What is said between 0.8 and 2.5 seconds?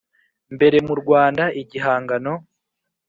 mu Rwanda igihangano